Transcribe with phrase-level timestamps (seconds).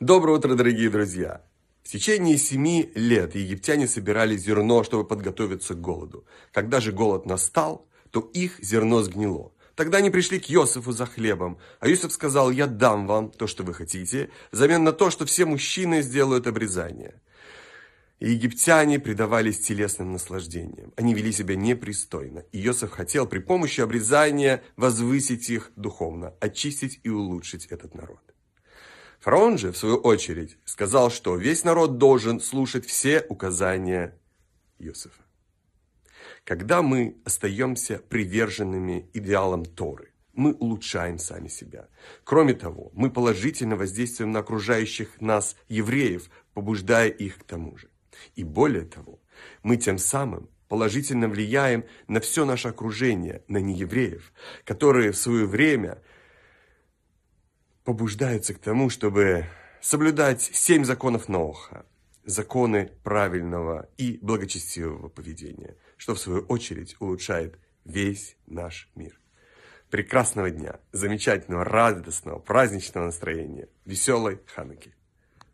[0.00, 1.42] Доброе утро, дорогие друзья!
[1.82, 6.24] В течение семи лет египтяне собирали зерно, чтобы подготовиться к голоду.
[6.52, 9.52] Когда же голод настал, то их зерно сгнило.
[9.74, 13.62] Тогда они пришли к Иосифу за хлебом, а Иосиф сказал, я дам вам то, что
[13.62, 17.20] вы хотите, взамен на то, что все мужчины сделают обрезание.
[18.20, 20.94] И египтяне предавались телесным наслаждениям.
[20.96, 22.44] Они вели себя непристойно.
[22.52, 28.20] И Иосиф хотел при помощи обрезания возвысить их духовно, очистить и улучшить этот народ.
[29.20, 34.18] Фараон же, в свою очередь, сказал, что весь народ должен слушать все указания
[34.78, 35.22] Иосифа.
[36.44, 41.88] Когда мы остаемся приверженными идеалам Торы, мы улучшаем сами себя.
[42.24, 47.90] Кроме того, мы положительно воздействуем на окружающих нас евреев, побуждая их к тому же.
[48.36, 49.20] И более того,
[49.62, 54.32] мы тем самым положительно влияем на все наше окружение, на неевреев,
[54.64, 56.00] которые в свое время
[57.90, 59.46] побуждаются к тому, чтобы
[59.80, 61.84] соблюдать семь законов Ноха,
[62.24, 69.18] законы правильного и благочестивого поведения, что в свою очередь улучшает весь наш мир.
[69.90, 74.94] Прекрасного дня, замечательного, радостного, праздничного настроения, веселой Хануки.